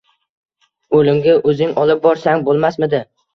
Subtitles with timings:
[0.99, 3.05] O‘limga o‘zing olib borsang bo‘lmasmidi?!